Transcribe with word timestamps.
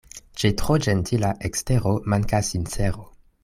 Ĉe 0.43 0.49
tro 0.61 0.77
ĝentila 0.85 1.31
ekstero 1.51 1.93
mankas 2.15 2.53
sincero. 2.57 3.07